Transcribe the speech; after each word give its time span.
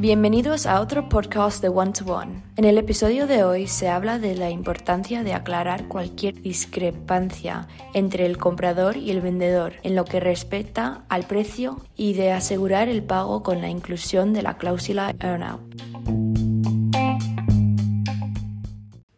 Bienvenidos 0.00 0.64
a 0.64 0.80
otro 0.80 1.10
podcast 1.10 1.60
de 1.60 1.68
One 1.68 1.92
to 1.92 2.06
One. 2.06 2.42
En 2.56 2.64
el 2.64 2.78
episodio 2.78 3.26
de 3.26 3.44
hoy 3.44 3.66
se 3.66 3.90
habla 3.90 4.18
de 4.18 4.34
la 4.34 4.48
importancia 4.48 5.22
de 5.22 5.34
aclarar 5.34 5.88
cualquier 5.88 6.40
discrepancia 6.40 7.68
entre 7.92 8.24
el 8.24 8.38
comprador 8.38 8.96
y 8.96 9.10
el 9.10 9.20
vendedor 9.20 9.74
en 9.82 9.94
lo 9.94 10.06
que 10.06 10.18
respecta 10.18 11.04
al 11.10 11.24
precio 11.24 11.84
y 11.96 12.14
de 12.14 12.32
asegurar 12.32 12.88
el 12.88 13.02
pago 13.02 13.42
con 13.42 13.60
la 13.60 13.68
inclusión 13.68 14.32
de 14.32 14.42
la 14.42 14.56
cláusula 14.56 15.14
earnout. 15.20 15.89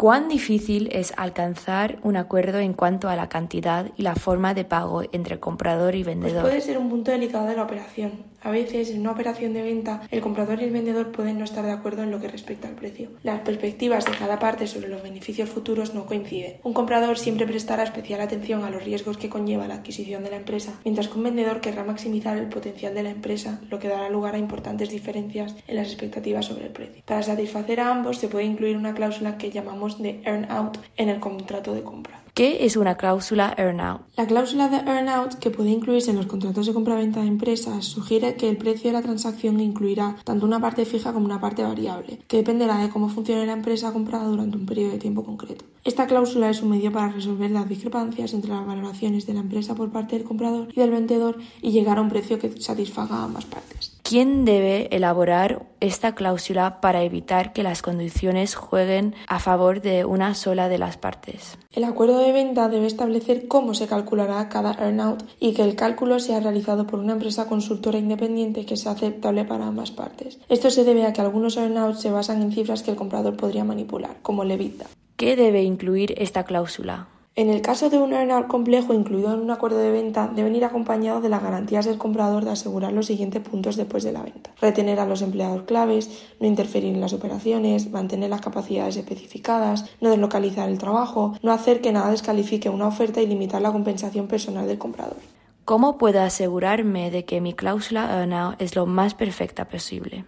¿Cuán 0.00 0.28
difícil 0.28 0.88
es 0.92 1.12
alcanzar 1.18 1.98
un 2.02 2.16
acuerdo 2.16 2.58
en 2.58 2.72
cuanto 2.72 3.10
a 3.10 3.16
la 3.16 3.28
cantidad 3.28 3.84
y 3.98 4.02
la 4.02 4.14
forma 4.14 4.54
de 4.54 4.64
pago 4.64 5.02
entre 5.12 5.38
comprador 5.40 5.94
y 5.94 6.04
vendedor? 6.04 6.40
Pues 6.40 6.54
puede 6.54 6.60
ser 6.62 6.78
un 6.78 6.88
punto 6.88 7.10
delicado 7.10 7.46
de 7.46 7.54
la 7.54 7.64
operación. 7.64 8.12
A 8.42 8.50
veces, 8.50 8.90
en 8.90 9.00
una 9.00 9.12
operación 9.12 9.52
de 9.52 9.62
venta, 9.62 10.02
el 10.10 10.20
comprador 10.20 10.60
y 10.60 10.64
el 10.64 10.72
vendedor 10.72 11.12
pueden 11.12 11.38
no 11.38 11.44
estar 11.44 11.64
de 11.64 11.72
acuerdo 11.72 12.02
en 12.02 12.10
lo 12.10 12.20
que 12.20 12.28
respecta 12.28 12.68
al 12.68 12.74
precio. 12.74 13.10
Las 13.22 13.40
perspectivas 13.40 14.06
de 14.06 14.12
cada 14.12 14.38
parte 14.38 14.66
sobre 14.66 14.88
los 14.88 15.02
beneficios 15.02 15.50
futuros 15.50 15.94
no 15.94 16.06
coinciden. 16.06 16.56
Un 16.62 16.72
comprador 16.72 17.18
siempre 17.18 17.46
prestará 17.46 17.82
especial 17.82 18.20
atención 18.20 18.64
a 18.64 18.70
los 18.70 18.84
riesgos 18.84 19.18
que 19.18 19.28
conlleva 19.28 19.68
la 19.68 19.74
adquisición 19.74 20.24
de 20.24 20.30
la 20.30 20.36
empresa, 20.36 20.80
mientras 20.84 21.08
que 21.08 21.18
un 21.18 21.24
vendedor 21.24 21.60
querrá 21.60 21.84
maximizar 21.84 22.38
el 22.38 22.48
potencial 22.48 22.94
de 22.94 23.02
la 23.02 23.10
empresa, 23.10 23.60
lo 23.68 23.78
que 23.78 23.88
dará 23.88 24.08
lugar 24.08 24.34
a 24.34 24.38
importantes 24.38 24.90
diferencias 24.90 25.54
en 25.68 25.76
las 25.76 25.88
expectativas 25.88 26.46
sobre 26.46 26.66
el 26.66 26.72
precio. 26.72 27.02
Para 27.04 27.22
satisfacer 27.22 27.80
a 27.80 27.90
ambos 27.90 28.18
se 28.18 28.28
puede 28.28 28.44
incluir 28.44 28.76
una 28.76 28.94
cláusula 28.94 29.36
que 29.38 29.50
llamamos 29.50 30.00
de 30.00 30.22
earn 30.24 30.50
out 30.50 30.78
en 30.96 31.08
el 31.08 31.20
contrato 31.20 31.74
de 31.74 31.82
compra. 31.82 32.22
¿Qué 32.40 32.64
es 32.64 32.78
una 32.78 32.94
cláusula 32.94 33.54
earnout? 33.58 34.00
La 34.16 34.26
cláusula 34.26 34.70
de 34.70 34.78
earnout, 34.78 35.34
que 35.34 35.50
puede 35.50 35.68
incluirse 35.68 36.10
en 36.10 36.16
los 36.16 36.24
contratos 36.24 36.64
de 36.64 36.72
compra-venta 36.72 37.20
de 37.20 37.26
empresas, 37.26 37.84
sugiere 37.84 38.34
que 38.36 38.48
el 38.48 38.56
precio 38.56 38.88
de 38.88 38.94
la 38.94 39.02
transacción 39.02 39.60
incluirá 39.60 40.16
tanto 40.24 40.46
una 40.46 40.58
parte 40.58 40.86
fija 40.86 41.12
como 41.12 41.26
una 41.26 41.38
parte 41.38 41.62
variable, 41.62 42.18
que 42.28 42.38
dependerá 42.38 42.78
de 42.78 42.88
cómo 42.88 43.10
funcione 43.10 43.44
la 43.44 43.52
empresa 43.52 43.92
comprada 43.92 44.24
durante 44.24 44.56
un 44.56 44.64
periodo 44.64 44.92
de 44.92 44.98
tiempo 44.98 45.22
concreto. 45.22 45.66
Esta 45.84 46.06
cláusula 46.06 46.48
es 46.48 46.62
un 46.62 46.70
medio 46.70 46.90
para 46.90 47.12
resolver 47.12 47.50
las 47.50 47.68
discrepancias 47.68 48.32
entre 48.32 48.52
las 48.52 48.66
valoraciones 48.66 49.26
de 49.26 49.34
la 49.34 49.40
empresa 49.40 49.74
por 49.74 49.90
parte 49.90 50.16
del 50.16 50.24
comprador 50.24 50.68
y 50.74 50.80
del 50.80 50.92
vendedor 50.92 51.36
y 51.60 51.72
llegar 51.72 51.98
a 51.98 52.00
un 52.00 52.08
precio 52.08 52.38
que 52.38 52.58
satisfaga 52.58 53.16
a 53.16 53.24
ambas 53.24 53.44
partes. 53.44 53.99
¿Quién 54.10 54.44
debe 54.44 54.88
elaborar 54.90 55.66
esta 55.78 56.16
cláusula 56.16 56.80
para 56.80 57.04
evitar 57.04 57.52
que 57.52 57.62
las 57.62 57.80
condiciones 57.80 58.56
jueguen 58.56 59.14
a 59.28 59.38
favor 59.38 59.82
de 59.82 60.04
una 60.04 60.34
sola 60.34 60.68
de 60.68 60.78
las 60.78 60.96
partes? 60.96 61.56
El 61.72 61.84
acuerdo 61.84 62.18
de 62.18 62.32
venta 62.32 62.68
debe 62.68 62.88
establecer 62.88 63.46
cómo 63.46 63.72
se 63.72 63.86
calculará 63.86 64.48
cada 64.48 64.72
earnout 64.72 65.22
y 65.38 65.52
que 65.52 65.62
el 65.62 65.76
cálculo 65.76 66.18
sea 66.18 66.40
realizado 66.40 66.88
por 66.88 66.98
una 66.98 67.12
empresa 67.12 67.46
consultora 67.46 67.98
independiente 67.98 68.66
que 68.66 68.76
sea 68.76 68.90
aceptable 68.90 69.44
para 69.44 69.68
ambas 69.68 69.92
partes. 69.92 70.40
Esto 70.48 70.72
se 70.72 70.82
debe 70.82 71.06
a 71.06 71.12
que 71.12 71.20
algunos 71.20 71.56
earnouts 71.56 72.00
se 72.00 72.10
basan 72.10 72.42
en 72.42 72.50
cifras 72.50 72.82
que 72.82 72.90
el 72.90 72.96
comprador 72.96 73.36
podría 73.36 73.62
manipular, 73.62 74.16
como 74.22 74.42
el 74.42 74.50
EBITDA. 74.50 74.86
¿Qué 75.14 75.36
debe 75.36 75.62
incluir 75.62 76.14
esta 76.20 76.42
cláusula? 76.42 77.06
En 77.40 77.48
el 77.48 77.62
caso 77.62 77.88
de 77.88 77.96
un 77.96 78.12
earnout 78.12 78.48
complejo 78.48 78.92
incluido 78.92 79.32
en 79.32 79.40
un 79.40 79.50
acuerdo 79.50 79.78
de 79.78 79.90
venta, 79.90 80.30
deben 80.36 80.54
ir 80.54 80.62
acompañados 80.66 81.22
de 81.22 81.30
las 81.30 81.42
garantías 81.42 81.86
del 81.86 81.96
comprador 81.96 82.44
de 82.44 82.50
asegurar 82.50 82.92
los 82.92 83.06
siguientes 83.06 83.40
puntos 83.40 83.76
después 83.76 84.04
de 84.04 84.12
la 84.12 84.22
venta. 84.22 84.50
Retener 84.60 85.00
a 85.00 85.06
los 85.06 85.22
empleados 85.22 85.62
claves, 85.62 86.10
no 86.38 86.46
interferir 86.46 86.94
en 86.94 87.00
las 87.00 87.14
operaciones, 87.14 87.90
mantener 87.90 88.28
las 88.28 88.42
capacidades 88.42 88.98
especificadas, 88.98 89.86
no 90.02 90.10
deslocalizar 90.10 90.68
el 90.68 90.76
trabajo, 90.76 91.34
no 91.40 91.52
hacer 91.52 91.80
que 91.80 91.92
nada 91.92 92.10
descalifique 92.10 92.68
una 92.68 92.88
oferta 92.88 93.22
y 93.22 93.26
limitar 93.26 93.62
la 93.62 93.72
compensación 93.72 94.26
personal 94.26 94.66
del 94.66 94.76
comprador. 94.76 95.16
¿Cómo 95.64 95.96
puedo 95.96 96.20
asegurarme 96.20 97.10
de 97.10 97.24
que 97.24 97.40
mi 97.40 97.54
cláusula 97.54 98.18
earnout 98.18 98.60
es 98.60 98.76
lo 98.76 98.84
más 98.84 99.14
perfecta 99.14 99.66
posible? 99.66 100.26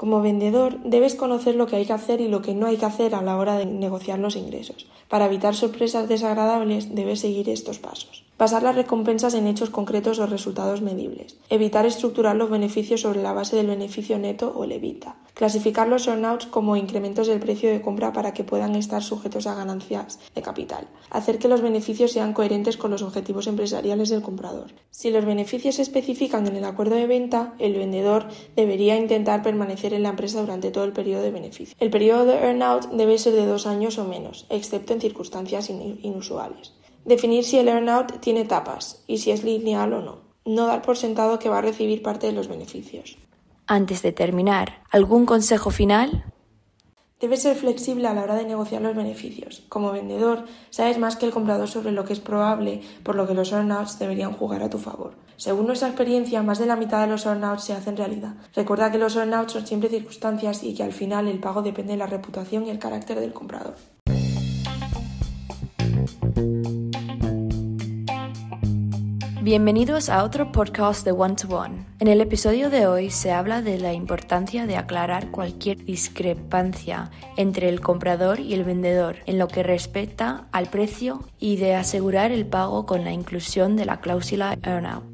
Como 0.00 0.22
vendedor, 0.22 0.78
debes 0.82 1.14
conocer 1.14 1.56
lo 1.56 1.66
que 1.66 1.76
hay 1.76 1.84
que 1.84 1.92
hacer 1.92 2.22
y 2.22 2.28
lo 2.28 2.40
que 2.40 2.54
no 2.54 2.66
hay 2.66 2.78
que 2.78 2.86
hacer 2.86 3.14
a 3.14 3.20
la 3.20 3.36
hora 3.36 3.58
de 3.58 3.66
negociar 3.66 4.18
los 4.18 4.34
ingresos. 4.34 4.86
Para 5.10 5.26
evitar 5.26 5.54
sorpresas 5.54 6.08
desagradables, 6.08 6.94
debes 6.94 7.20
seguir 7.20 7.50
estos 7.50 7.78
pasos. 7.78 8.24
Basar 8.40 8.62
las 8.62 8.74
recompensas 8.74 9.34
en 9.34 9.46
hechos 9.46 9.68
concretos 9.68 10.18
o 10.18 10.24
resultados 10.24 10.80
medibles. 10.80 11.36
Evitar 11.50 11.84
estructurar 11.84 12.36
los 12.36 12.48
beneficios 12.48 13.02
sobre 13.02 13.22
la 13.22 13.34
base 13.34 13.54
del 13.54 13.66
beneficio 13.66 14.18
neto 14.18 14.50
o 14.56 14.64
el 14.64 14.72
evita. 14.72 15.16
Clasificar 15.34 15.88
los 15.88 16.06
earnouts 16.06 16.46
como 16.46 16.74
incrementos 16.74 17.26
del 17.26 17.38
precio 17.38 17.68
de 17.68 17.82
compra 17.82 18.14
para 18.14 18.32
que 18.32 18.42
puedan 18.42 18.76
estar 18.76 19.02
sujetos 19.02 19.46
a 19.46 19.54
ganancias 19.54 20.20
de 20.34 20.40
capital. 20.40 20.88
Hacer 21.10 21.38
que 21.38 21.48
los 21.48 21.60
beneficios 21.60 22.12
sean 22.12 22.32
coherentes 22.32 22.78
con 22.78 22.90
los 22.90 23.02
objetivos 23.02 23.46
empresariales 23.46 24.08
del 24.08 24.22
comprador. 24.22 24.72
Si 24.90 25.10
los 25.10 25.26
beneficios 25.26 25.74
se 25.74 25.82
especifican 25.82 26.46
en 26.46 26.56
el 26.56 26.64
acuerdo 26.64 26.94
de 26.94 27.06
venta, 27.06 27.52
el 27.58 27.74
vendedor 27.74 28.28
debería 28.56 28.96
intentar 28.96 29.42
permanecer 29.42 29.92
en 29.92 30.04
la 30.04 30.08
empresa 30.08 30.40
durante 30.40 30.70
todo 30.70 30.84
el 30.84 30.94
periodo 30.94 31.20
de 31.20 31.30
beneficio. 31.30 31.76
El 31.78 31.90
periodo 31.90 32.24
de 32.24 32.38
earnout 32.38 32.88
debe 32.92 33.18
ser 33.18 33.34
de 33.34 33.44
dos 33.44 33.66
años 33.66 33.98
o 33.98 34.06
menos, 34.06 34.46
excepto 34.48 34.94
en 34.94 35.02
circunstancias 35.02 35.68
inusuales. 35.68 36.72
Definir 37.04 37.44
si 37.44 37.58
el 37.58 37.68
earnout 37.68 38.20
tiene 38.20 38.42
etapas 38.42 39.02
y 39.06 39.18
si 39.18 39.30
es 39.30 39.42
lineal 39.42 39.92
o 39.92 40.02
no. 40.02 40.20
No 40.44 40.66
dar 40.66 40.82
por 40.82 40.96
sentado 40.96 41.38
que 41.38 41.48
va 41.48 41.58
a 41.58 41.62
recibir 41.62 42.02
parte 42.02 42.26
de 42.26 42.32
los 42.32 42.48
beneficios. 42.48 43.16
Antes 43.66 44.02
de 44.02 44.12
terminar, 44.12 44.82
¿algún 44.90 45.26
consejo 45.26 45.70
final? 45.70 46.24
Debes 47.20 47.42
ser 47.42 47.54
flexible 47.54 48.08
a 48.08 48.14
la 48.14 48.22
hora 48.22 48.34
de 48.34 48.46
negociar 48.46 48.80
los 48.80 48.96
beneficios. 48.96 49.62
Como 49.68 49.92
vendedor, 49.92 50.46
sabes 50.70 50.98
más 50.98 51.16
que 51.16 51.26
el 51.26 51.32
comprador 51.32 51.68
sobre 51.68 51.92
lo 51.92 52.06
que 52.06 52.14
es 52.14 52.20
probable, 52.20 52.80
por 53.02 53.14
lo 53.14 53.26
que 53.26 53.34
los 53.34 53.52
earnouts 53.52 53.98
deberían 53.98 54.32
jugar 54.32 54.62
a 54.62 54.70
tu 54.70 54.78
favor. 54.78 55.12
Según 55.36 55.66
nuestra 55.66 55.88
experiencia, 55.88 56.42
más 56.42 56.58
de 56.58 56.66
la 56.66 56.76
mitad 56.76 57.02
de 57.02 57.08
los 57.08 57.26
earnouts 57.26 57.64
se 57.64 57.74
hacen 57.74 57.98
realidad. 57.98 58.36
Recuerda 58.54 58.90
que 58.90 58.98
los 58.98 59.16
earnouts 59.16 59.52
son 59.52 59.66
siempre 59.66 59.90
circunstancias 59.90 60.64
y 60.64 60.74
que 60.74 60.82
al 60.82 60.92
final 60.92 61.28
el 61.28 61.40
pago 61.40 61.60
depende 61.60 61.92
de 61.92 61.98
la 61.98 62.06
reputación 62.06 62.66
y 62.66 62.70
el 62.70 62.78
carácter 62.78 63.20
del 63.20 63.34
comprador. 63.34 63.74
Bienvenidos 69.42 70.10
a 70.10 70.22
otro 70.22 70.52
podcast 70.52 71.02
de 71.02 71.12
One 71.12 71.34
to 71.34 71.48
One. 71.48 71.86
En 71.98 72.08
el 72.08 72.20
episodio 72.20 72.68
de 72.68 72.86
hoy 72.86 73.08
se 73.08 73.32
habla 73.32 73.62
de 73.62 73.78
la 73.78 73.94
importancia 73.94 74.66
de 74.66 74.76
aclarar 74.76 75.30
cualquier 75.30 75.82
discrepancia 75.82 77.10
entre 77.38 77.70
el 77.70 77.80
comprador 77.80 78.38
y 78.38 78.52
el 78.52 78.64
vendedor 78.64 79.16
en 79.24 79.38
lo 79.38 79.48
que 79.48 79.62
respecta 79.62 80.46
al 80.52 80.68
precio 80.68 81.24
y 81.38 81.56
de 81.56 81.74
asegurar 81.74 82.32
el 82.32 82.44
pago 82.44 82.84
con 82.84 83.02
la 83.02 83.12
inclusión 83.12 83.76
de 83.76 83.86
la 83.86 84.00
cláusula 84.02 84.58
earnout. 84.62 85.04